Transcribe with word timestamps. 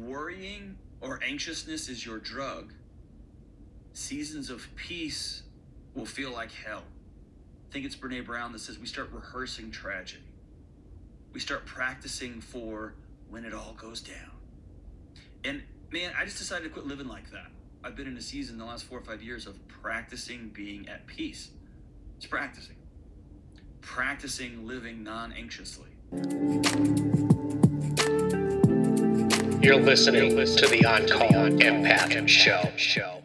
Worrying 0.00 0.76
or 1.00 1.18
anxiousness 1.24 1.88
is 1.88 2.06
your 2.06 2.18
drug. 2.18 2.72
Seasons 3.94 4.48
of 4.48 4.68
peace 4.76 5.42
will 5.96 6.06
feel 6.06 6.30
like 6.30 6.52
hell. 6.52 6.84
I 7.68 7.72
think 7.72 7.84
it's 7.84 7.96
Brene 7.96 8.24
Brown 8.24 8.52
that 8.52 8.60
says 8.60 8.78
we 8.78 8.86
start 8.86 9.10
rehearsing 9.12 9.72
tragedy. 9.72 10.22
We 11.32 11.40
start 11.40 11.66
practicing 11.66 12.40
for 12.40 12.94
when 13.28 13.44
it 13.44 13.52
all 13.52 13.74
goes 13.76 14.00
down. 14.00 14.30
And 15.42 15.64
man, 15.90 16.12
I 16.16 16.24
just 16.24 16.38
decided 16.38 16.62
to 16.62 16.70
quit 16.70 16.86
living 16.86 17.08
like 17.08 17.32
that. 17.32 17.48
I've 17.82 17.96
been 17.96 18.06
in 18.06 18.16
a 18.16 18.22
season 18.22 18.56
the 18.56 18.64
last 18.64 18.84
four 18.84 18.98
or 18.98 19.02
five 19.02 19.20
years 19.20 19.48
of 19.48 19.58
practicing 19.66 20.50
being 20.50 20.88
at 20.88 21.08
peace. 21.08 21.50
It's 22.18 22.26
practicing. 22.26 22.76
Practicing 23.80 24.64
living 24.64 25.02
non 25.02 25.32
anxiously. 25.32 25.90
You're 29.60 29.80
listening 29.80 30.36
to 30.36 30.66
the 30.68 30.84
On 30.86 31.08
Call 31.08 31.30
Empath 31.30 32.28
Show. 32.28 33.22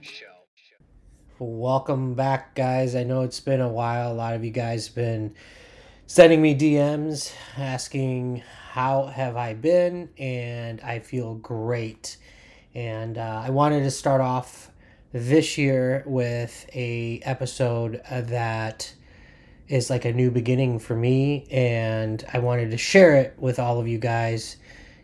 Welcome 1.38 2.16
back, 2.16 2.56
guys. 2.56 2.96
I 2.96 3.04
know 3.04 3.22
it's 3.22 3.40
been 3.40 3.62
a 3.62 3.70
while. 3.70 4.12
A 4.12 4.16
lot 4.16 4.34
of 4.34 4.44
you 4.44 4.50
guys 4.50 4.88
have 4.88 4.96
been 4.96 5.36
sending 6.08 6.42
me 6.42 6.56
DMs 6.56 7.32
asking 7.56 8.42
how 8.72 9.06
have 9.06 9.38
I 9.38 9.54
been, 9.54 10.10
and 10.18 10.82
I 10.82 11.00
feel 11.00 11.36
great. 11.36 12.18
And 12.74 13.20
uh, 13.20 13.44
I 13.46 13.52
wanted 13.52 13.84
to 13.84 13.92
start 13.92 14.20
off 14.20 14.72
this 15.12 15.56
year 15.56 16.04
with 16.08 16.68
a 16.74 17.20
episode 17.26 18.02
that 18.10 18.92
is 19.68 19.92
like 19.92 20.06
a 20.06 20.12
new 20.12 20.32
beginning 20.32 20.80
for 20.80 20.96
me, 20.96 21.46
and 21.52 22.26
I 22.34 22.40
wanted 22.40 22.72
to 22.72 22.78
share 22.78 23.18
it 23.18 23.36
with 23.38 23.60
all 23.60 23.80
of 23.80 23.88
you 23.88 24.00
guys 24.00 24.58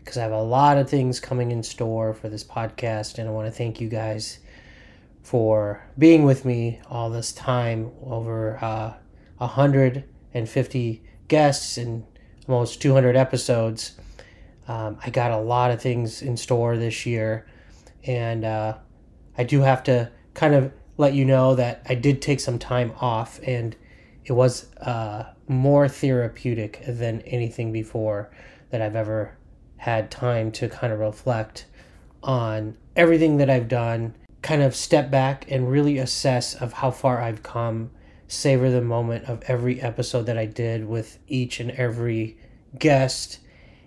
because 0.04 0.16
I 0.16 0.22
have 0.22 0.32
a 0.32 0.42
lot 0.42 0.78
of 0.78 0.88
things 0.88 1.20
coming 1.20 1.50
in 1.50 1.62
store 1.62 2.14
for 2.14 2.28
this 2.28 2.44
podcast, 2.44 3.18
and 3.18 3.28
I 3.28 3.32
want 3.32 3.46
to 3.46 3.52
thank 3.52 3.80
you 3.80 3.88
guys 3.88 4.38
for 5.22 5.86
being 5.98 6.24
with 6.24 6.44
me 6.44 6.80
all 6.88 7.10
this 7.10 7.32
time 7.32 7.90
over 8.02 8.58
uh, 8.62 8.94
150 9.38 11.02
guests 11.28 11.76
and 11.76 12.04
almost 12.48 12.82
200 12.82 13.16
episodes. 13.16 13.92
Um, 14.66 14.98
I 15.04 15.10
got 15.10 15.30
a 15.30 15.38
lot 15.38 15.70
of 15.70 15.80
things 15.80 16.22
in 16.22 16.36
store 16.36 16.76
this 16.76 17.06
year, 17.06 17.46
and 18.04 18.44
uh, 18.44 18.78
I 19.36 19.44
do 19.44 19.60
have 19.60 19.82
to 19.84 20.10
kind 20.34 20.54
of 20.54 20.72
let 20.96 21.14
you 21.14 21.24
know 21.24 21.54
that 21.54 21.82
I 21.88 21.94
did 21.94 22.22
take 22.22 22.40
some 22.40 22.58
time 22.58 22.92
off, 23.00 23.40
and 23.44 23.76
it 24.24 24.32
was 24.32 24.74
uh, 24.76 25.24
more 25.48 25.88
therapeutic 25.88 26.82
than 26.86 27.20
anything 27.22 27.72
before 27.72 28.30
that 28.70 28.80
I've 28.80 28.96
ever 28.96 29.36
had 29.80 30.10
time 30.10 30.52
to 30.52 30.68
kind 30.68 30.92
of 30.92 30.98
reflect 30.98 31.64
on 32.22 32.76
everything 32.94 33.38
that 33.38 33.48
I've 33.48 33.66
done, 33.66 34.14
kind 34.42 34.60
of 34.60 34.76
step 34.76 35.10
back 35.10 35.50
and 35.50 35.70
really 35.70 35.96
assess 35.96 36.54
of 36.54 36.74
how 36.74 36.90
far 36.90 37.22
I've 37.22 37.42
come, 37.42 37.90
savor 38.28 38.70
the 38.70 38.82
moment 38.82 39.24
of 39.24 39.42
every 39.48 39.80
episode 39.80 40.26
that 40.26 40.36
I 40.36 40.44
did 40.44 40.86
with 40.86 41.18
each 41.28 41.60
and 41.60 41.70
every 41.70 42.36
guest 42.78 43.38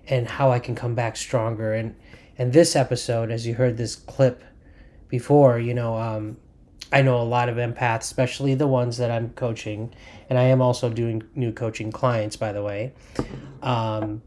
and 0.08 0.28
how 0.28 0.50
I 0.50 0.58
can 0.58 0.74
come 0.74 0.96
back 0.96 1.16
stronger 1.16 1.76
and 1.76 1.96
and 2.40 2.52
this 2.52 2.76
episode 2.76 3.30
as 3.30 3.46
you 3.46 3.54
heard 3.54 3.78
this 3.78 3.96
clip 3.96 4.44
before, 5.10 5.60
you 5.60 5.76
know, 5.76 5.96
um, 5.96 6.38
I 6.92 7.04
know 7.04 7.22
a 7.22 7.24
lot 7.24 7.50
of 7.50 7.58
empaths, 7.58 8.02
especially 8.02 8.56
the 8.56 8.66
ones 8.66 8.98
that 8.98 9.12
I'm 9.12 9.30
coaching, 9.30 9.94
and 10.28 10.40
I 10.40 10.46
am 10.46 10.60
also 10.60 10.90
doing 10.90 11.22
new 11.36 11.52
coaching 11.52 11.92
clients, 11.92 12.36
by 12.36 12.52
the 12.52 12.64
way. 12.64 12.94
Um, 13.62 14.24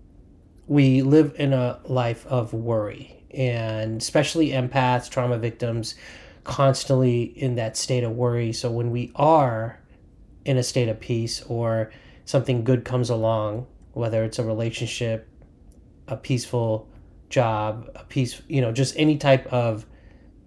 we 0.67 1.03
live 1.03 1.35
in 1.39 1.53
a 1.53 1.81
life 1.85 2.27
of 2.27 2.53
worry 2.53 3.23
and 3.31 4.01
especially 4.01 4.51
empaths 4.51 5.09
trauma 5.09 5.39
victims 5.39 5.95
constantly 6.45 7.23
in 7.23 7.57
that 7.57 7.77
state 7.77 8.05
of 8.05 8.13
worry. 8.13 8.53
So 8.53 8.71
when 8.71 8.91
we 8.91 9.13
are 9.17 9.81
in 10.45 10.57
a 10.57 10.63
state 10.63 10.89
of 10.89 11.01
peace 11.01 11.43
or 11.43 11.91
something 12.25 12.65
good 12.65 12.85
comes 12.85 13.11
along 13.11 13.67
whether 13.93 14.25
it's 14.25 14.39
a 14.39 14.45
relationship 14.45 15.29
a 16.07 16.17
peaceful 16.17 16.89
job 17.31 17.91
a 17.95 18.05
peace 18.05 18.41
you 18.47 18.61
know 18.61 18.71
just 18.71 18.95
any 18.97 19.17
type 19.17 19.47
of 19.53 19.87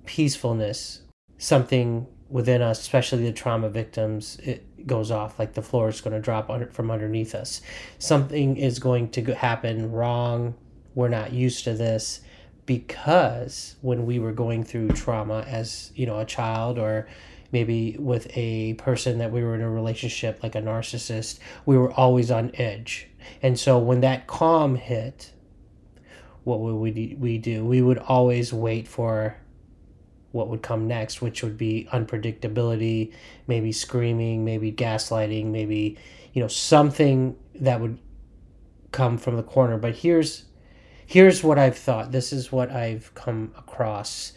peacefulness 0.06 1.01
something 1.38 2.07
within 2.29 2.62
us 2.62 2.79
especially 2.79 3.23
the 3.23 3.34
trauma 3.34 3.69
victims 3.69 4.38
it 4.44 4.69
goes 4.88 5.12
off 5.12 5.40
like 5.40 5.53
the 5.53 5.62
floor 5.62 5.90
is 5.90 6.01
going 6.01 6.13
to 6.13 6.22
drop 6.22 6.50
under, 6.50 6.67
from 6.67 6.91
underneath 6.91 7.35
us. 7.35 7.62
Something 7.97 8.57
is 8.57 8.79
going 8.79 9.09
to 9.12 9.35
happen 9.35 9.91
wrong. 9.91 10.56
We're 10.95 11.09
not 11.09 11.34
used 11.34 11.63
to 11.66 11.73
this 11.73 12.22
because 12.66 13.75
when 13.81 14.06
we 14.06 14.19
were 14.19 14.31
going 14.31 14.63
through 14.63 14.89
trauma 14.89 15.44
as 15.47 15.91
you 15.95 16.06
know 16.06 16.19
a 16.19 16.25
child 16.25 16.78
or 16.78 17.07
maybe 17.51 17.95
with 17.97 18.28
a 18.38 18.73
person 18.75 19.18
that 19.18 19.31
we 19.31 19.44
were 19.44 19.56
in 19.56 19.62
a 19.62 19.69
relationship 19.69 20.44
like 20.44 20.53
a 20.53 20.62
narcissist 20.62 21.39
we 21.66 21.78
were 21.78 21.91
always 21.94 22.29
on 22.29 22.51
edge. 22.56 23.07
And 23.41 23.59
so 23.59 23.79
when 23.79 24.01
that 24.01 24.28
calm 24.28 24.75
hit 24.75 25.31
what 26.44 26.59
would 26.59 26.75
we, 26.75 27.16
we 27.19 27.38
do? 27.38 27.63
We 27.66 27.81
would 27.81 27.97
always 28.00 28.51
wait 28.53 28.88
for 28.88 29.38
what 30.31 30.47
would 30.47 30.62
come 30.62 30.88
next, 30.88 31.22
which 31.22 31.44
would 31.44 31.57
be 31.57 31.88
unpredictability, 31.91 33.13
maybe 33.47 33.72
screaming, 33.72 34.45
maybe 34.45 34.72
gaslighting, 34.72 35.47
maybe 35.47 35.97
you 36.34 36.41
know 36.41 36.47
something 36.47 37.35
that 37.56 37.81
would 37.81 38.00
come 38.91 39.18
from 39.18 39.35
the 39.35 39.44
corner. 39.44 39.78
But 39.78 39.95
here's 39.95 40.45
here's 41.06 41.44
what 41.44 41.57
I've 41.57 41.78
thought. 41.78 42.12
This 42.12 42.31
is 42.31 42.51
what 42.51 42.72
I've 42.72 43.13
come 43.16 43.53
across 43.57 44.34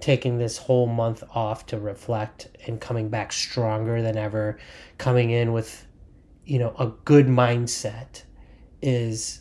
taking 0.00 0.38
this 0.38 0.58
whole 0.58 0.86
month 0.86 1.22
off 1.34 1.64
to 1.66 1.78
reflect 1.78 2.48
and 2.66 2.80
coming 2.80 3.08
back 3.08 3.32
stronger 3.32 4.02
than 4.02 4.16
ever, 4.16 4.58
coming 4.98 5.30
in 5.30 5.52
with 5.52 5.86
you 6.44 6.58
know 6.58 6.74
a 6.78 6.88
good 7.04 7.26
mindset 7.26 8.22
is 8.82 9.40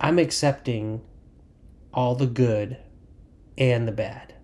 I'm 0.00 0.18
accepting 0.18 1.02
all 1.92 2.14
the 2.14 2.26
good 2.26 2.78
and 3.56 3.86
the 3.88 3.92
bad 3.92 4.34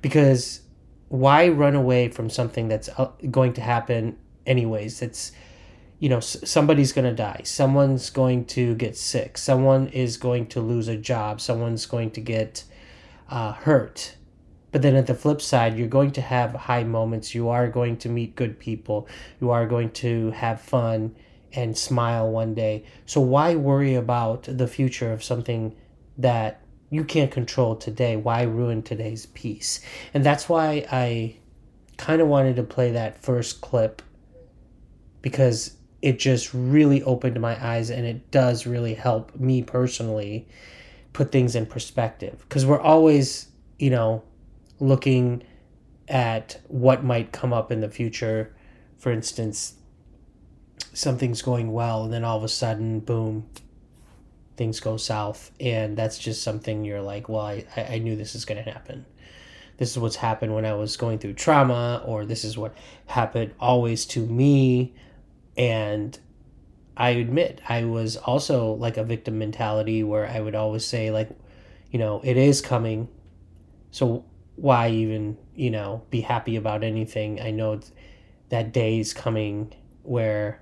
because 0.00 0.62
why 1.08 1.48
run 1.48 1.74
away 1.74 2.08
from 2.08 2.30
something 2.30 2.68
that's 2.68 2.88
uh, 2.96 3.10
going 3.30 3.52
to 3.54 3.60
happen 3.60 4.16
anyways? 4.46 5.02
It's 5.02 5.32
you 5.98 6.08
know 6.08 6.20
somebody's 6.20 6.92
going 6.92 7.04
to 7.04 7.14
die. 7.14 7.42
Someone's 7.44 8.10
going 8.10 8.46
to 8.46 8.74
get 8.74 8.96
sick. 8.96 9.38
Someone 9.38 9.88
is 9.88 10.16
going 10.16 10.46
to 10.48 10.60
lose 10.60 10.88
a 10.88 10.96
job. 10.96 11.40
Someone's 11.40 11.86
going 11.86 12.10
to 12.12 12.20
get 12.20 12.64
uh, 13.28 13.52
hurt. 13.52 14.16
But 14.72 14.80
then 14.80 14.96
at 14.96 15.06
the 15.06 15.14
flip 15.14 15.42
side 15.42 15.76
you're 15.76 15.86
going 15.86 16.12
to 16.12 16.22
have 16.22 16.54
high 16.54 16.82
moments. 16.82 17.34
You 17.34 17.50
are 17.50 17.68
going 17.68 17.98
to 17.98 18.08
meet 18.08 18.34
good 18.34 18.58
people. 18.58 19.06
You 19.40 19.50
are 19.50 19.66
going 19.66 19.90
to 19.92 20.30
have 20.30 20.60
fun 20.60 21.14
and 21.52 21.76
smile 21.76 22.30
one 22.30 22.54
day. 22.54 22.84
So 23.06 23.20
why 23.20 23.54
worry 23.54 23.94
about 23.94 24.44
the 24.44 24.66
future 24.66 25.12
of 25.12 25.22
something 25.22 25.76
that 26.18 26.61
you 26.92 27.04
can't 27.04 27.30
control 27.30 27.74
today. 27.74 28.16
Why 28.16 28.42
ruin 28.42 28.82
today's 28.82 29.24
peace? 29.24 29.80
And 30.12 30.22
that's 30.22 30.46
why 30.46 30.86
I 30.92 31.36
kind 31.96 32.20
of 32.20 32.28
wanted 32.28 32.56
to 32.56 32.62
play 32.62 32.90
that 32.92 33.16
first 33.16 33.62
clip 33.62 34.02
because 35.22 35.74
it 36.02 36.18
just 36.18 36.52
really 36.52 37.02
opened 37.04 37.40
my 37.40 37.56
eyes 37.66 37.88
and 37.88 38.04
it 38.04 38.30
does 38.30 38.66
really 38.66 38.92
help 38.92 39.34
me 39.40 39.62
personally 39.62 40.46
put 41.14 41.32
things 41.32 41.56
in 41.56 41.64
perspective 41.64 42.44
because 42.46 42.66
we're 42.66 42.80
always, 42.80 43.48
you 43.78 43.88
know, 43.88 44.22
looking 44.78 45.42
at 46.08 46.60
what 46.68 47.02
might 47.02 47.32
come 47.32 47.54
up 47.54 47.72
in 47.72 47.80
the 47.80 47.88
future. 47.88 48.54
For 48.98 49.10
instance, 49.10 49.76
something's 50.92 51.40
going 51.40 51.72
well 51.72 52.04
and 52.04 52.12
then 52.12 52.22
all 52.22 52.36
of 52.36 52.44
a 52.44 52.48
sudden, 52.48 53.00
boom, 53.00 53.48
things 54.62 54.80
go 54.80 54.96
south 54.96 55.50
and 55.60 55.96
that's 55.96 56.18
just 56.18 56.42
something 56.42 56.84
you're 56.84 57.02
like 57.02 57.28
well 57.28 57.46
i, 57.46 57.64
I 57.76 57.98
knew 57.98 58.16
this 58.16 58.34
is 58.34 58.44
going 58.44 58.62
to 58.62 58.70
happen 58.70 59.04
this 59.78 59.90
is 59.90 59.98
what's 59.98 60.16
happened 60.16 60.54
when 60.54 60.64
i 60.64 60.74
was 60.74 60.96
going 60.96 61.18
through 61.18 61.34
trauma 61.34 62.02
or 62.04 62.24
this 62.24 62.44
is 62.44 62.56
what 62.56 62.74
happened 63.06 63.52
always 63.58 64.06
to 64.06 64.24
me 64.26 64.94
and 65.56 66.18
i 66.96 67.10
admit 67.10 67.60
i 67.68 67.84
was 67.84 68.16
also 68.16 68.72
like 68.74 68.96
a 68.96 69.04
victim 69.04 69.38
mentality 69.38 70.02
where 70.02 70.26
i 70.28 70.40
would 70.40 70.54
always 70.54 70.84
say 70.84 71.10
like 71.10 71.28
you 71.92 71.98
know, 71.98 72.20
it 72.24 72.36
is 72.36 72.60
coming. 72.60 73.06
So 73.92 74.24
why 74.56 74.88
even, 74.88 75.36
you 75.54 75.70
know, 75.70 76.02
be 76.10 76.22
happy 76.22 76.56
about 76.56 76.82
anything? 76.82 77.40
I 77.40 77.50
know 77.50 77.80
that 78.48 78.72
day 78.72 78.98
is 78.98 79.12
coming 79.12 79.72
where 80.02 80.60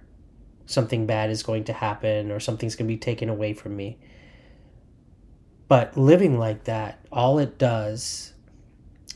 something 0.70 1.06
bad 1.06 1.30
is 1.30 1.42
going 1.42 1.64
to 1.64 1.72
happen 1.72 2.30
or 2.30 2.40
something's 2.40 2.76
going 2.76 2.86
to 2.86 2.94
be 2.94 2.98
taken 2.98 3.28
away 3.28 3.52
from 3.52 3.76
me. 3.76 3.98
But 5.68 5.96
living 5.96 6.38
like 6.38 6.64
that, 6.64 7.04
all 7.12 7.38
it 7.38 7.58
does 7.58 8.32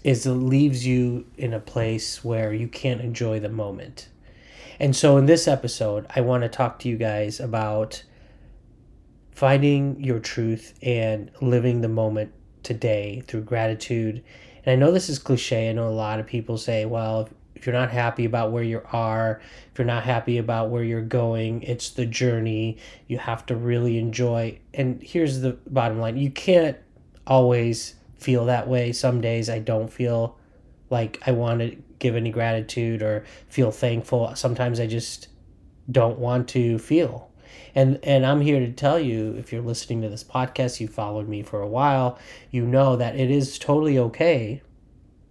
is 0.03 0.27
it 0.27 0.33
leaves 0.33 0.87
you 0.87 1.27
in 1.37 1.53
a 1.53 1.61
place 1.61 2.23
where 2.23 2.53
you 2.53 2.69
can't 2.69 3.01
enjoy 3.01 3.41
the 3.41 3.49
moment. 3.49 4.09
And 4.79 4.95
so 4.95 5.17
in 5.17 5.27
this 5.27 5.49
episode, 5.49 6.07
I 6.15 6.21
want 6.21 6.43
to 6.43 6.49
talk 6.49 6.79
to 6.81 6.89
you 6.89 6.97
guys 6.97 7.41
about 7.41 8.05
finding 9.33 10.03
your 10.03 10.21
truth 10.21 10.75
and 10.83 11.31
living 11.41 11.81
the 11.81 11.89
moment 11.89 12.33
today 12.63 13.23
through 13.27 13.43
gratitude. 13.43 14.23
And 14.65 14.73
I 14.73 14.77
know 14.77 14.93
this 14.93 15.09
is 15.09 15.19
cliche. 15.19 15.71
I 15.71 15.73
know 15.73 15.89
a 15.89 15.91
lot 15.91 16.21
of 16.21 16.27
people 16.27 16.59
say, 16.59 16.85
well, 16.85 17.29
if 17.65 17.69
you're 17.69 17.81
not 17.81 17.91
happy 17.93 18.27
about 18.27 18.53
where 18.53 18.63
you 18.63 18.83
are, 18.93 19.41
if 19.73 19.79
you're 19.79 19.87
not 19.87 20.03
happy 20.03 20.37
about 20.37 20.69
where 20.69 20.85
you're 20.85 21.01
going, 21.01 21.63
it's 21.63 21.89
the 21.89 22.05
journey. 22.05 22.77
You 23.07 23.17
have 23.17 23.47
to 23.47 23.57
really 23.57 23.97
enjoy. 23.97 24.59
And 24.75 25.03
here's 25.03 25.41
the 25.41 25.57
bottom 25.71 25.99
line 25.99 26.19
you 26.19 26.31
can't 26.31 26.77
always 27.27 27.95
feel 28.17 28.45
that 28.45 28.69
way. 28.69 28.93
Some 28.93 29.23
days 29.23 29.49
I 29.49 29.61
don't 29.61 29.91
feel 29.91 30.37
like 30.91 31.23
I 31.27 31.31
want 31.31 31.61
to 31.61 31.75
give 32.01 32.17
any 32.17 32.31
gratitude 32.31 33.01
or 33.01 33.25
feel 33.49 33.71
thankful. 33.71 34.37
Sometimes 34.37 34.79
I 34.79 34.87
just 34.87 35.29
don't 35.91 36.19
want 36.19 36.49
to 36.49 36.79
feel. 36.79 37.31
And 37.75 37.99
and 38.03 38.27
I'm 38.27 38.43
here 38.43 38.61
to 38.61 38.73
tell 38.73 39.01
you 39.01 39.37
if 39.39 39.55
you're 39.55 39.63
listening 39.63 40.03
to 40.03 40.11
this 40.11 40.23
podcast, 40.23 40.81
you 40.81 40.89
followed 40.89 41.31
me 41.31 41.43
for 41.43 41.63
a 41.63 41.67
while, 41.67 42.19
you 42.51 42.67
know 42.67 42.97
that 42.97 43.17
it 43.17 43.31
is 43.31 43.59
totally 43.59 43.99
okay 43.99 44.61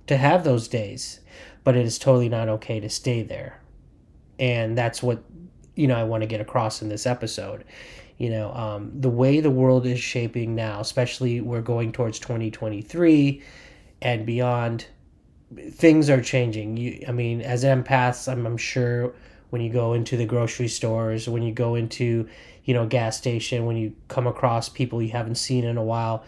to 0.08 0.18
have 0.18 0.44
those 0.44 0.68
days, 0.68 1.20
but 1.64 1.76
it 1.76 1.86
is 1.86 1.98
totally 1.98 2.30
not 2.30 2.50
okay 2.50 2.80
to 2.80 2.90
stay 2.90 3.24
there. 3.24 3.62
And 4.40 4.78
that's 4.78 5.02
what 5.02 5.24
you 5.76 5.88
know 5.88 5.96
I 5.96 6.04
want 6.04 6.22
to 6.22 6.28
get 6.28 6.42
across 6.42 6.82
in 6.82 6.90
this 6.90 7.06
episode 7.06 7.64
you 8.18 8.30
know 8.30 8.54
um, 8.54 8.92
the 8.94 9.10
way 9.10 9.40
the 9.40 9.52
world 9.52 9.86
is 9.86 10.00
shaping 10.00 10.56
now 10.56 10.80
especially 10.80 11.42
we're 11.42 11.62
going 11.62 11.92
towards 11.92 12.20
2023 12.20 13.42
and 14.02 14.26
beyond 14.26 14.86
things 15.72 16.10
are 16.10 16.22
changing 16.22 16.78
you 16.78 17.04
i 17.08 17.12
mean 17.12 17.42
as 17.42 17.64
empaths 17.64 18.32
I'm, 18.32 18.46
I'm 18.46 18.58
sure 18.58 19.14
when 19.50 19.62
you 19.62 19.72
go 19.72 19.94
into 19.94 20.18
the 20.18 20.26
grocery 20.26 20.68
stores 20.68 21.28
when 21.28 21.44
you 21.44 21.54
go 21.54 21.76
into 21.76 22.28
you 22.66 22.74
know 22.74 22.86
gas 22.86 23.18
station 23.18 23.66
when 23.66 23.78
you 23.78 23.96
come 24.08 24.28
across 24.28 24.70
people 24.70 25.02
you 25.02 25.12
haven't 25.12 25.36
seen 25.36 25.64
in 25.64 25.78
a 25.78 25.84
while 25.84 26.24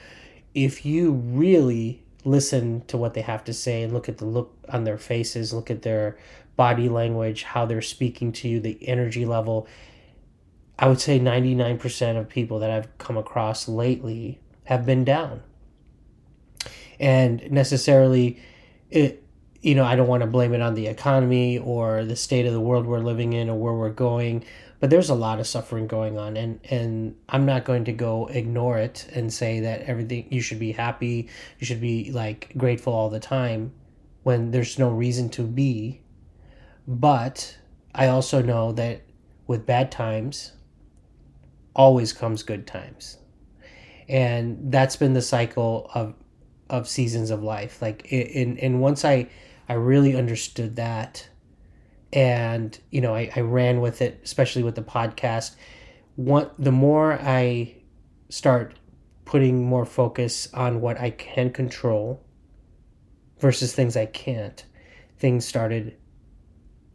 if 0.54 0.86
you 0.86 1.12
really 1.12 2.04
listen 2.26 2.84
to 2.88 2.98
what 2.98 3.14
they 3.14 3.22
have 3.22 3.44
to 3.44 3.54
say 3.54 3.84
and 3.84 3.94
look 3.94 4.10
at 4.10 4.18
the 4.18 4.26
look 4.26 4.54
on 4.70 4.84
their 4.84 4.98
faces 4.98 5.54
look 5.54 5.72
at 5.72 5.84
their 5.84 6.18
body 6.56 6.90
language 6.90 7.44
how 7.44 7.66
they're 7.66 7.82
speaking 7.82 8.32
to 8.32 8.48
you 8.48 8.60
the 8.60 8.78
energy 8.88 9.26
level 9.26 9.68
I 10.78 10.88
would 10.88 11.00
say 11.00 11.20
99% 11.20 12.20
of 12.20 12.28
people 12.28 12.60
that 12.60 12.70
I've 12.70 12.98
come 12.98 13.18
across 13.18 13.68
lately 13.68 14.40
have 14.66 14.86
been 14.86 15.06
down. 15.06 15.42
And 17.00 17.50
necessarily, 17.52 18.42
it, 18.90 19.25
you 19.66 19.74
know, 19.74 19.84
I 19.84 19.96
don't 19.96 20.08
want 20.08 20.22
to 20.22 20.28
blame 20.28 20.54
it 20.54 20.62
on 20.62 20.76
the 20.76 20.86
economy 20.86 21.58
or 21.58 22.06
the 22.06 22.16
state 22.16 22.46
of 22.46 22.54
the 22.54 22.60
world 22.60 22.86
we're 22.86 23.00
living 23.00 23.34
in 23.34 23.50
or 23.50 23.58
where 23.58 23.74
we're 23.74 23.90
going, 23.90 24.46
but 24.80 24.92
there's 24.92 25.10
a 25.10 25.16
lot 25.16 25.40
of 25.40 25.48
suffering 25.48 25.88
going 25.88 26.20
on. 26.20 26.38
And, 26.38 26.60
and 26.70 27.16
I'm 27.30 27.48
not 27.48 27.66
going 27.66 27.84
to 27.86 27.92
go 27.92 28.28
ignore 28.28 28.78
it 28.78 29.08
and 29.12 29.34
say 29.34 29.62
that 29.62 29.82
everything, 29.82 30.28
you 30.30 30.40
should 30.40 30.60
be 30.60 30.72
happy, 30.72 31.30
you 31.58 31.66
should 31.66 31.82
be 31.82 32.12
like 32.12 32.54
grateful 32.56 32.94
all 32.94 33.10
the 33.10 33.20
time 33.20 33.74
when 34.22 34.52
there's 34.52 34.78
no 34.78 34.92
reason 34.92 35.30
to 35.30 35.42
be. 35.42 36.04
But 36.88 37.58
I 37.96 38.10
also 38.10 38.44
know 38.44 38.72
that 38.74 39.02
with 39.48 39.66
bad 39.66 39.92
times, 39.92 40.52
always 41.76 42.14
comes 42.14 42.44
good 42.44 42.68
times. 42.68 43.18
And 44.08 44.72
that's 44.72 44.96
been 44.96 45.14
the 45.14 45.24
cycle 45.24 45.90
of 45.96 46.14
of 46.70 46.88
seasons 46.88 47.32
of 47.32 47.42
life. 47.42 47.82
Like 47.82 48.06
in 48.12 48.60
and 48.60 48.80
once 48.80 49.04
I 49.04 49.28
I 49.68 49.74
really 49.74 50.16
understood 50.16 50.76
that 50.76 51.28
and 52.14 52.80
you 52.92 53.02
know 53.02 53.14
I, 53.14 53.30
I 53.36 53.42
ran 53.42 53.82
with 53.82 54.02
it, 54.02 54.22
especially 54.24 54.64
with 54.64 54.76
the 54.76 54.82
podcast. 54.82 55.56
What 56.16 56.56
the 56.58 56.72
more 56.72 57.14
I 57.14 57.76
start 58.30 58.76
putting 59.26 59.64
more 59.66 59.86
focus 59.86 60.48
on 60.54 60.82
what 60.82 61.00
I 61.00 61.10
can 61.10 61.52
control 61.52 62.24
versus 63.40 63.74
things 63.74 63.98
I 63.98 64.06
can't, 64.06 64.64
things 65.18 65.46
started 65.46 65.98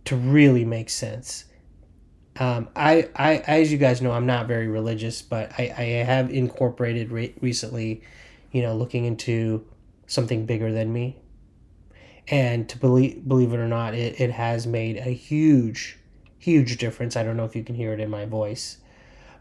to 0.07 0.17
really 0.17 0.65
make 0.65 0.89
sense. 0.89 1.45
Um, 2.39 2.69
I, 2.75 3.11
I, 3.15 3.39
as 3.39 3.71
you 3.71 3.77
guys 3.77 4.01
know, 4.01 4.13
I'm 4.13 4.25
not 4.25 4.47
very 4.47 4.69
religious, 4.69 5.21
but 5.21 5.53
I, 5.59 5.75
I 5.77 5.83
have 6.05 6.31
incorporated 6.31 7.11
re- 7.11 7.35
recently, 7.41 8.03
you 8.53 8.63
know, 8.63 8.75
looking 8.75 9.05
into 9.05 9.67
something 10.07 10.47
bigger 10.47 10.73
than 10.73 10.93
me. 10.93 11.19
And 12.31 12.69
to 12.69 12.79
believe, 12.79 13.27
believe 13.27 13.53
it 13.53 13.59
or 13.59 13.69
not, 13.69 13.95
it, 13.95 14.21
it 14.21 14.31
has 14.31 14.67
made 14.67 14.97
a 14.97 15.11
huge, 15.11 15.99
huge 16.39 16.79
difference. 16.79 17.17
I 17.17 17.23
don't 17.23 17.37
know 17.37 17.45
if 17.45 17.57
you 17.57 17.65
can 17.65 17.75
hear 17.75 17.93
it 17.93 18.01
in 18.01 18.09
my 18.09 18.25
voice, 18.25 18.79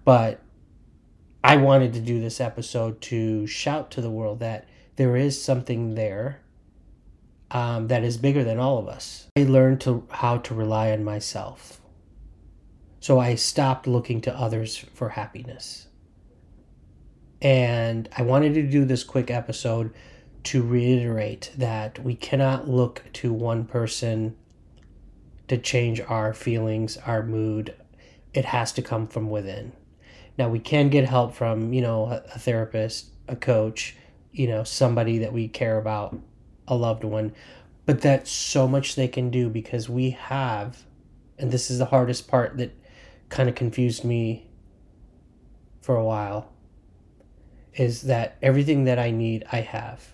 but 0.03 0.41
I 1.43 1.57
wanted 1.57 1.93
to 1.93 2.01
do 2.01 2.19
this 2.19 2.41
episode 2.41 2.99
to 3.01 3.45
shout 3.47 3.91
to 3.91 4.01
the 4.01 4.09
world 4.09 4.39
that 4.39 4.67
there 4.95 5.15
is 5.15 5.41
something 5.41 5.95
there 5.95 6.41
um, 7.51 7.87
that 7.87 8.03
is 8.03 8.17
bigger 8.17 8.43
than 8.43 8.59
all 8.59 8.77
of 8.77 8.87
us. 8.87 9.27
I 9.37 9.43
learned 9.43 9.81
to 9.81 10.05
how 10.09 10.39
to 10.39 10.53
rely 10.53 10.91
on 10.91 11.03
myself 11.03 11.79
so 12.99 13.19
I 13.19 13.35
stopped 13.35 13.87
looking 13.87 14.21
to 14.21 14.35
others 14.35 14.77
for 14.93 15.09
happiness. 15.09 15.87
And 17.41 18.09
I 18.17 18.23
wanted 18.23 18.53
to 18.55 18.63
do 18.63 18.83
this 18.83 19.03
quick 19.03 19.31
episode 19.31 19.93
to 20.43 20.63
reiterate 20.63 21.51
that 21.57 21.99
we 22.03 22.15
cannot 22.15 22.69
look 22.69 23.03
to 23.13 23.33
one 23.33 23.65
person 23.65 24.35
to 25.47 25.57
change 25.57 25.99
our 26.01 26.33
feelings, 26.33 26.97
our 26.97 27.23
mood. 27.23 27.75
It 28.33 28.45
has 28.45 28.71
to 28.73 28.81
come 28.81 29.07
from 29.07 29.29
within. 29.29 29.73
Now, 30.37 30.47
we 30.49 30.59
can 30.59 30.89
get 30.89 31.05
help 31.05 31.33
from, 31.35 31.73
you 31.73 31.81
know, 31.81 32.05
a, 32.05 32.39
therapist, 32.39 33.07
a 33.27 33.35
coach, 33.35 33.97
you 34.31 34.47
know, 34.47 34.63
somebody 34.63 35.17
that 35.19 35.33
we 35.33 35.47
care 35.47 35.77
about, 35.77 36.17
a 36.67 36.75
loved 36.75 37.03
one, 37.03 37.33
but 37.85 38.01
that's 38.01 38.31
so 38.31 38.67
much 38.67 38.95
they 38.95 39.07
can 39.07 39.31
do 39.31 39.49
because 39.49 39.89
we 39.89 40.11
have, 40.11 40.83
and 41.37 41.51
this 41.51 41.69
is 41.69 41.79
the 41.79 41.85
hardest 41.85 42.27
part 42.27 42.57
that 42.57 42.71
kind 43.27 43.49
of 43.49 43.55
confused 43.55 44.05
me 44.05 44.47
for 45.81 45.95
a 45.95 46.03
while 46.03 46.51
is 47.73 48.03
that 48.03 48.37
everything 48.41 48.83
that 48.83 48.99
I 48.99 49.11
need, 49.11 49.45
I 49.51 49.61
have. 49.61 50.13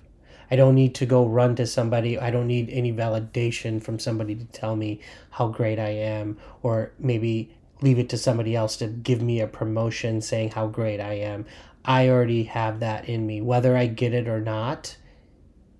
I 0.49 0.55
don't 0.55 0.75
need 0.75 0.95
to 0.95 1.05
go 1.05 1.25
run 1.25 1.55
to 1.55 1.65
somebody. 1.65 2.19
I 2.19 2.31
don't 2.31 2.47
need 2.47 2.69
any 2.69 2.93
validation 2.93 3.81
from 3.81 3.99
somebody 3.99 4.35
to 4.35 4.45
tell 4.45 4.75
me 4.75 5.01
how 5.31 5.47
great 5.47 5.79
I 5.79 5.89
am, 5.89 6.37
or 6.63 6.91
maybe 6.99 7.55
leave 7.81 7.99
it 7.99 8.09
to 8.09 8.17
somebody 8.17 8.55
else 8.55 8.77
to 8.77 8.87
give 8.87 9.21
me 9.21 9.41
a 9.41 9.47
promotion 9.47 10.21
saying 10.21 10.51
how 10.51 10.67
great 10.67 10.99
I 10.99 11.13
am. 11.13 11.45
I 11.83 12.09
already 12.09 12.43
have 12.43 12.79
that 12.79 13.07
in 13.07 13.27
me. 13.27 13.41
Whether 13.41 13.77
I 13.77 13.87
get 13.87 14.13
it 14.13 14.27
or 14.27 14.41
not 14.41 14.97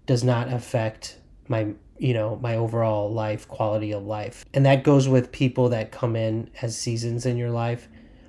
does 0.06 0.24
not 0.24 0.52
affect 0.52 1.18
my 1.48 1.74
you 1.98 2.14
know 2.14 2.38
my 2.42 2.56
overall 2.56 3.12
life 3.12 3.48
quality 3.48 3.94
of 3.94 4.04
life 4.04 4.46
and 4.54 4.66
that 4.66 4.84
goes 4.84 5.08
with 5.08 5.32
people 5.32 5.70
that 5.70 5.92
come 5.92 6.16
in 6.16 6.50
as 6.62 6.78
seasons 6.78 7.26
in 7.26 7.38
your 7.38 7.52
life 7.52 7.88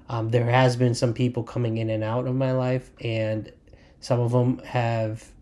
um, 0.09 0.29
there 0.29 0.49
has 0.49 0.77
been 0.77 0.95
some 0.95 1.13
people 1.13 1.43
coming 1.43 1.79
in 1.79 1.91
and 1.91 2.05
out 2.05 2.27
of 2.27 2.35
my 2.35 2.53
life 2.53 2.91
and 3.01 3.53
some 4.01 4.21
of 4.21 4.31
them 4.31 4.59
have 4.61 5.33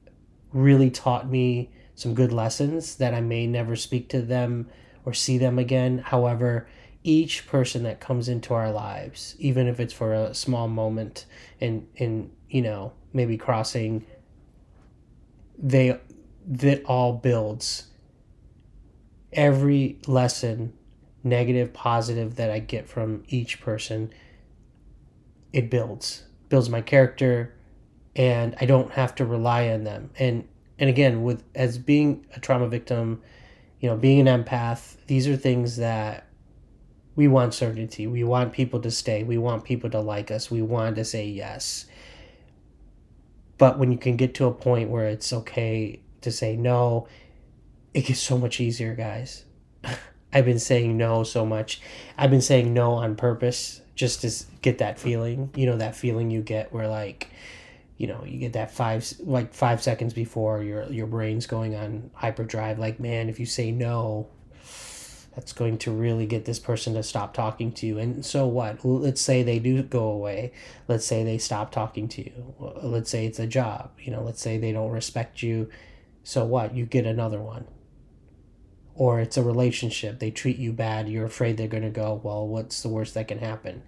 really 0.54 0.90
taught 0.90 1.28
me 1.30 1.70
some 1.94 2.14
good 2.14 2.32
lessons 2.32 2.96
that 2.96 3.12
i 3.12 3.20
may 3.20 3.46
never 3.46 3.76
speak 3.76 4.08
to 4.08 4.22
them 4.22 4.66
or 5.04 5.12
see 5.12 5.36
them 5.36 5.58
again. 5.58 5.98
However 5.98 6.66
each 7.02 7.46
person 7.46 7.82
that 7.82 8.00
comes 8.00 8.30
into 8.30 8.54
our 8.54 8.72
lives 8.72 9.36
even 9.38 9.66
if 9.66 9.78
it's 9.78 9.92
for 9.92 10.14
a 10.14 10.32
small 10.32 10.66
moment 10.68 11.26
and 11.60 11.86
and 11.98 12.30
you 12.48 12.62
know 12.62 12.92
maybe 13.12 13.36
crossing 13.36 14.06
they 15.58 15.98
that 16.46 16.84
all 16.84 17.12
builds 17.12 17.88
every 19.34 19.98
lesson, 20.06 20.72
negative, 21.22 21.72
positive, 21.72 22.36
that 22.36 22.50
I 22.50 22.58
get 22.60 22.88
from 22.88 23.24
each 23.28 23.60
person, 23.60 24.12
it 25.52 25.70
builds, 25.70 26.24
builds 26.48 26.70
my 26.70 26.80
character, 26.80 27.54
and 28.16 28.54
I 28.60 28.66
don't 28.66 28.92
have 28.92 29.14
to 29.16 29.24
rely 29.24 29.68
on 29.70 29.84
them. 29.84 30.10
And 30.18 30.48
and 30.78 30.90
again, 30.90 31.22
with 31.22 31.42
as 31.54 31.78
being 31.78 32.26
a 32.34 32.40
trauma 32.40 32.68
victim, 32.68 33.22
you 33.80 33.88
know, 33.88 33.96
being 33.96 34.26
an 34.26 34.44
empath, 34.44 34.96
these 35.06 35.28
are 35.28 35.36
things 35.36 35.76
that 35.76 36.26
we 37.16 37.28
want 37.28 37.54
certainty. 37.54 38.06
We 38.06 38.24
want 38.24 38.52
people 38.52 38.80
to 38.80 38.90
stay. 38.90 39.22
We 39.22 39.38
want 39.38 39.64
people 39.64 39.90
to 39.90 40.00
like 40.00 40.30
us. 40.30 40.50
We 40.50 40.62
want 40.62 40.96
to 40.96 41.04
say 41.04 41.26
yes. 41.26 41.86
But 43.56 43.78
when 43.78 43.92
you 43.92 43.98
can 43.98 44.16
get 44.16 44.34
to 44.34 44.46
a 44.46 44.52
point 44.52 44.90
where 44.90 45.06
it's 45.06 45.32
okay 45.32 46.00
to 46.22 46.32
say 46.32 46.56
no, 46.56 47.06
it 47.92 48.06
gets 48.06 48.20
so 48.20 48.36
much 48.36 48.60
easier, 48.60 48.94
guys. 48.94 49.44
I've 50.32 50.44
been 50.44 50.58
saying 50.58 50.96
no 50.96 51.22
so 51.22 51.46
much. 51.46 51.80
I've 52.18 52.30
been 52.30 52.40
saying 52.40 52.74
no 52.74 52.94
on 52.94 53.14
purpose 53.14 53.80
just 53.94 54.22
to 54.22 54.60
get 54.60 54.78
that 54.78 54.98
feeling. 54.98 55.50
You 55.54 55.66
know, 55.66 55.76
that 55.76 55.94
feeling 55.94 56.32
you 56.32 56.42
get 56.42 56.72
where 56.72 56.88
like, 56.88 57.30
you 57.96 58.06
know, 58.06 58.24
you 58.24 58.38
get 58.38 58.54
that 58.54 58.70
five 58.72 59.10
like 59.20 59.54
five 59.54 59.82
seconds 59.82 60.14
before 60.14 60.62
your 60.62 60.90
your 60.90 61.06
brain's 61.06 61.46
going 61.46 61.76
on 61.76 62.10
hyperdrive. 62.14 62.78
Like, 62.78 62.98
man, 62.98 63.28
if 63.28 63.38
you 63.38 63.46
say 63.46 63.70
no, 63.70 64.28
that's 65.34 65.52
going 65.52 65.78
to 65.78 65.90
really 65.90 66.26
get 66.26 66.44
this 66.44 66.58
person 66.58 66.94
to 66.94 67.02
stop 67.02 67.34
talking 67.34 67.72
to 67.72 67.86
you. 67.86 67.98
And 67.98 68.24
so 68.24 68.46
what? 68.46 68.84
Let's 68.84 69.20
say 69.20 69.42
they 69.42 69.58
do 69.58 69.82
go 69.82 70.04
away. 70.04 70.52
Let's 70.88 71.06
say 71.06 71.24
they 71.24 71.38
stop 71.38 71.72
talking 71.72 72.08
to 72.08 72.24
you. 72.24 72.54
Let's 72.82 73.10
say 73.10 73.26
it's 73.26 73.38
a 73.38 73.46
job. 73.46 73.90
You 73.98 74.12
know, 74.12 74.22
let's 74.22 74.40
say 74.40 74.58
they 74.58 74.72
don't 74.72 74.90
respect 74.90 75.42
you. 75.42 75.70
So 76.22 76.44
what? 76.44 76.74
You 76.74 76.86
get 76.86 77.06
another 77.06 77.40
one. 77.40 77.66
Or 78.96 79.20
it's 79.20 79.36
a 79.36 79.42
relationship. 79.42 80.20
They 80.20 80.30
treat 80.30 80.56
you 80.56 80.72
bad. 80.72 81.08
You're 81.08 81.26
afraid 81.26 81.56
they're 81.56 81.66
going 81.66 81.82
to 81.82 81.90
go, 81.90 82.20
well, 82.22 82.46
what's 82.46 82.82
the 82.82 82.88
worst 82.88 83.14
that 83.14 83.26
can 83.26 83.38
happen? 83.38 83.82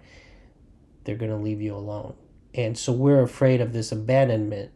They're 1.05 1.15
going 1.15 1.31
to 1.31 1.37
leave 1.37 1.61
you 1.61 1.75
alone. 1.75 2.15
And 2.57 2.77
so 2.77 2.91
we're 2.91 3.21
afraid 3.21 3.61
of 3.61 3.71
this 3.71 3.91
abandonment. 3.91 4.71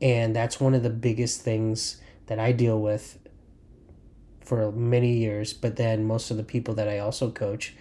And 0.00 0.34
that's 0.34 0.58
one 0.58 0.74
of 0.74 0.82
the 0.82 0.90
biggest 0.90 1.42
things 1.42 2.00
that 2.26 2.38
I 2.38 2.52
deal 2.52 2.80
with 2.80 3.18
for 4.40 4.72
many 4.72 5.12
years, 5.12 5.52
but 5.52 5.76
then 5.76 6.04
most 6.04 6.30
of 6.30 6.38
the 6.38 6.42
people 6.42 6.74
that 6.74 6.88
I 6.88 6.98
also 6.98 7.30
coach 7.30 7.74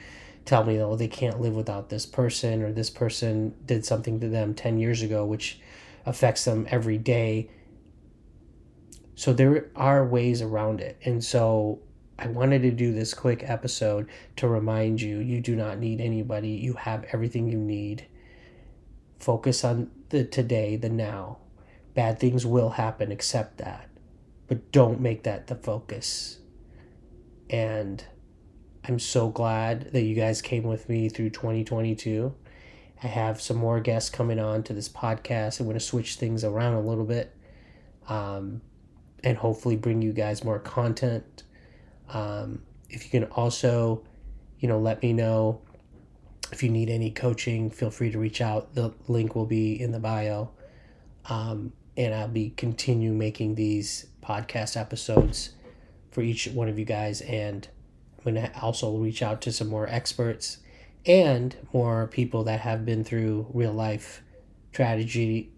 tell 0.43 0.65
me, 0.65 0.79
oh, 0.79 0.97
they 0.97 1.07
can't 1.07 1.39
live 1.39 1.55
without 1.55 1.89
this 1.89 2.05
person, 2.05 2.61
or 2.61 2.73
this 2.73 2.89
person 2.89 3.53
did 3.65 3.85
something 3.85 4.19
to 4.19 4.27
them 4.27 4.53
10 4.53 4.77
years 4.77 5.01
ago, 5.01 5.25
which 5.25 5.59
affects 6.05 6.43
them 6.43 6.67
every 6.69 6.97
day. 6.97 7.49
So 9.15 9.31
there 9.31 9.69
are 9.75 10.05
ways 10.05 10.41
around 10.41 10.81
it. 10.81 10.97
And 11.05 11.23
so 11.23 11.79
I 12.19 12.27
wanted 12.27 12.63
to 12.63 12.71
do 12.71 12.93
this 12.93 13.13
quick 13.13 13.43
episode 13.45 14.09
to 14.37 14.47
remind 14.47 15.01
you 15.01 15.19
you 15.19 15.39
do 15.39 15.55
not 15.55 15.79
need 15.79 16.01
anybody. 16.01 16.49
You 16.49 16.73
have 16.73 17.05
everything 17.13 17.47
you 17.47 17.57
need. 17.57 18.05
Focus 19.19 19.63
on 19.63 19.91
the 20.09 20.23
today, 20.23 20.75
the 20.75 20.89
now. 20.89 21.37
Bad 21.93 22.19
things 22.19 22.45
will 22.45 22.71
happen, 22.71 23.11
accept 23.11 23.57
that. 23.57 23.89
But 24.47 24.71
don't 24.71 25.01
make 25.01 25.23
that 25.23 25.47
the 25.47 25.55
focus. 25.55 26.39
And 27.49 28.03
I'm 28.87 28.99
so 28.99 29.29
glad 29.29 29.91
that 29.93 30.03
you 30.03 30.15
guys 30.15 30.41
came 30.41 30.63
with 30.63 30.87
me 30.87 31.09
through 31.09 31.31
2022. 31.31 32.33
I 33.03 33.07
have 33.07 33.41
some 33.41 33.57
more 33.57 33.79
guests 33.79 34.09
coming 34.09 34.39
on 34.39 34.63
to 34.63 34.73
this 34.73 34.89
podcast. 34.89 35.59
I'm 35.59 35.65
going 35.65 35.77
to 35.77 35.83
switch 35.83 36.15
things 36.15 36.43
around 36.43 36.73
a 36.73 36.81
little 36.81 37.03
bit 37.03 37.35
um, 38.07 38.61
and 39.23 39.37
hopefully 39.37 39.75
bring 39.75 40.01
you 40.01 40.13
guys 40.13 40.43
more 40.43 40.59
content. 40.59 41.43
Um, 42.09 42.61
if 42.89 43.03
you 43.03 43.09
can 43.11 43.25
also, 43.31 44.03
you 44.59 44.67
know, 44.67 44.79
let 44.79 45.01
me 45.01 45.13
know 45.13 45.61
if 46.51 46.63
you 46.63 46.69
need 46.69 46.89
any 46.89 47.11
coaching, 47.11 47.69
feel 47.69 47.89
free 47.89 48.11
to 48.11 48.19
reach 48.19 48.41
out. 48.41 48.73
The 48.73 48.93
link 49.07 49.35
will 49.35 49.45
be 49.45 49.79
in 49.79 49.91
the 49.91 49.99
bio. 49.99 50.51
Um, 51.25 51.73
and 51.95 52.13
I'll 52.13 52.27
be 52.27 52.51
continue 52.51 53.11
making 53.11 53.55
these 53.55 54.07
podcast 54.23 54.79
episodes 54.79 55.51
for 56.11 56.21
each 56.21 56.47
one 56.47 56.69
of 56.69 56.79
you 56.79 56.85
guys. 56.85 57.21
And 57.21 57.67
I'm 58.17 58.33
going 58.33 58.45
to 58.49 58.59
also 58.59 58.95
reach 58.97 59.21
out 59.21 59.41
to 59.41 59.51
some 59.51 59.67
more 59.67 59.87
experts 59.87 60.59
and 61.05 61.55
more 61.73 62.07
people 62.07 62.43
that 62.45 62.61
have 62.61 62.85
been 62.85 63.03
through 63.03 63.47
real 63.53 63.73
life 63.73 64.21
tragedy, 64.71 65.51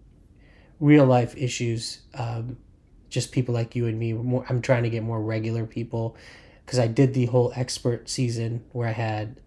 real 0.78 1.04
life 1.04 1.36
issues. 1.36 2.00
Um, 2.14 2.56
just 3.10 3.32
people 3.32 3.54
like 3.54 3.76
you 3.76 3.86
and 3.86 3.98
me. 3.98 4.12
More, 4.12 4.46
I'm 4.48 4.62
trying 4.62 4.84
to 4.84 4.90
get 4.90 5.02
more 5.02 5.20
regular 5.20 5.66
people 5.66 6.16
because 6.64 6.78
I 6.78 6.86
did 6.86 7.12
the 7.12 7.26
whole 7.26 7.52
expert 7.54 8.08
season 8.08 8.64
where 8.72 8.88
I 8.88 8.92
had 8.92 9.40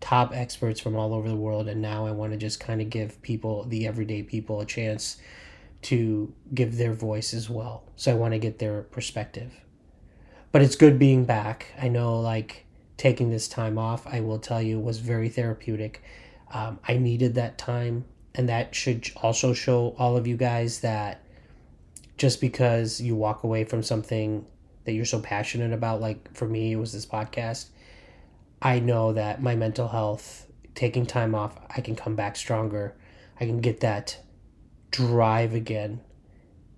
top 0.00 0.32
experts 0.34 0.80
from 0.80 0.96
all 0.96 1.14
over 1.14 1.28
the 1.28 1.36
world, 1.36 1.68
and 1.68 1.82
now 1.82 2.06
I 2.06 2.10
want 2.10 2.32
to 2.32 2.38
just 2.38 2.60
kind 2.60 2.80
of 2.80 2.90
give 2.90 3.20
people, 3.22 3.64
the 3.64 3.86
everyday 3.86 4.22
people, 4.22 4.60
a 4.60 4.66
chance 4.66 5.18
to 5.82 6.32
give 6.54 6.76
their 6.76 6.92
voice 6.92 7.32
as 7.32 7.48
well. 7.48 7.84
So 7.96 8.10
I 8.10 8.14
want 8.14 8.32
to 8.32 8.38
get 8.38 8.58
their 8.58 8.82
perspective 8.82 9.52
but 10.52 10.62
it's 10.62 10.76
good 10.76 10.98
being 10.98 11.24
back. 11.24 11.66
I 11.80 11.88
know, 11.88 12.20
like, 12.20 12.64
taking 12.96 13.30
this 13.30 13.48
time 13.48 13.78
off, 13.78 14.06
I 14.06 14.20
will 14.20 14.38
tell 14.38 14.60
you, 14.60 14.78
was 14.78 14.98
very 14.98 15.28
therapeutic. 15.28 16.02
Um, 16.52 16.78
I 16.86 16.96
needed 16.96 17.34
that 17.36 17.56
time, 17.56 18.04
and 18.34 18.48
that 18.48 18.74
should 18.74 19.10
also 19.16 19.52
show 19.52 19.94
all 19.98 20.16
of 20.16 20.26
you 20.26 20.36
guys 20.36 20.80
that 20.80 21.22
just 22.16 22.40
because 22.40 23.00
you 23.00 23.14
walk 23.14 23.44
away 23.44 23.64
from 23.64 23.82
something 23.82 24.44
that 24.84 24.92
you're 24.92 25.04
so 25.04 25.20
passionate 25.20 25.72
about, 25.72 26.00
like 26.00 26.34
for 26.34 26.46
me, 26.46 26.72
it 26.72 26.76
was 26.76 26.92
this 26.92 27.06
podcast, 27.06 27.66
I 28.62 28.78
know 28.78 29.12
that 29.12 29.42
my 29.42 29.56
mental 29.56 29.88
health, 29.88 30.46
taking 30.74 31.06
time 31.06 31.34
off, 31.34 31.58
I 31.74 31.80
can 31.80 31.96
come 31.96 32.14
back 32.14 32.36
stronger. 32.36 32.94
I 33.40 33.46
can 33.46 33.60
get 33.60 33.80
that 33.80 34.18
drive 34.90 35.54
again 35.54 36.00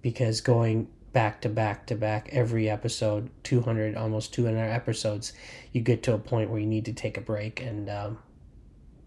because 0.01 0.41
going 0.41 0.89
back 1.13 1.41
to 1.43 1.49
back 1.49 1.87
to 1.87 1.95
back 1.95 2.29
every 2.33 2.71
episode 2.71 3.31
200 3.45 3.97
almost 3.97 4.33
200 4.33 4.59
episodes 4.59 5.35
you 5.73 5.81
get 5.81 6.03
to 6.03 6.15
a 6.15 6.19
point 6.19 6.49
where 6.49 6.59
you 6.59 6.67
need 6.67 6.87
to 6.87 6.93
take 6.93 7.19
a 7.19 7.21
break 7.21 7.61
and 7.61 7.91
um, 7.91 8.19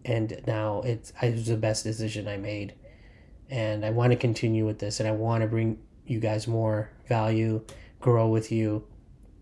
and 0.03 0.39
now 0.45 0.81
it's 0.81 1.11
it 1.21 1.33
was 1.33 1.47
the 1.47 1.57
best 1.57 1.83
decision 1.83 2.27
i 2.27 2.37
made 2.37 2.73
and 3.49 3.83
i 3.83 3.89
want 3.89 4.11
to 4.11 4.15
continue 4.15 4.65
with 4.65 4.77
this 4.79 4.99
and 4.99 5.09
i 5.09 5.11
want 5.11 5.41
to 5.41 5.47
bring 5.47 5.77
you 6.05 6.19
guys 6.19 6.47
more 6.47 6.91
value 7.07 7.59
grow 7.99 8.27
with 8.27 8.51
you 8.51 8.85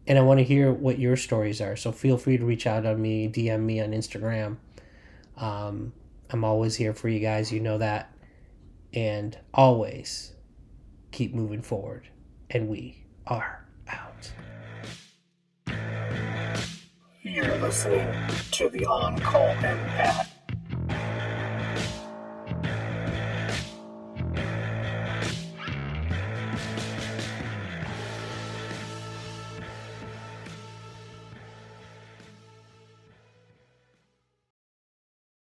and 0.08 0.18
i 0.18 0.22
want 0.22 0.40
to 0.40 0.44
hear 0.44 0.72
what 0.72 1.00
your 1.00 1.16
stories 1.16 1.62
are 1.62 1.76
so 1.76 1.92
feel 1.92 2.18
free 2.18 2.38
to 2.38 2.46
reach 2.46 2.68
out 2.68 2.86
on 2.86 3.02
me 3.02 3.28
dm 3.28 3.62
me 3.62 3.82
on 3.82 3.92
instagram. 3.92 4.58
Um, 5.38 5.94
i'm 6.30 6.44
always 6.44 6.76
here 6.76 6.94
for 6.94 7.10
you 7.10 7.20
guys 7.20 7.52
you 7.52 7.60
know 7.60 7.78
that. 7.78 8.10
And 8.94 9.36
always 9.54 10.34
keep 11.12 11.34
moving 11.34 11.64
forward 11.64 12.10
and 12.50 12.68
we 12.68 13.04
are 13.26 13.66
out. 13.88 14.32
You're 17.24 17.58
listening 17.58 18.08
to 18.52 18.70
the 18.70 18.86
On 18.86 19.18
Call 19.20 19.48
Empath 19.56 20.33